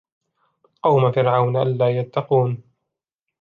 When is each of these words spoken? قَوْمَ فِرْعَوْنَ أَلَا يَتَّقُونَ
قَوْمَ 0.83 1.11
فِرْعَوْنَ 1.11 1.57
أَلَا 1.57 1.89
يَتَّقُونَ 1.97 2.63